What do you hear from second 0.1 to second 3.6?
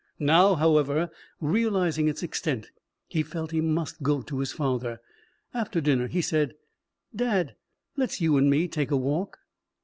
Now, however, realizing its extent, he felt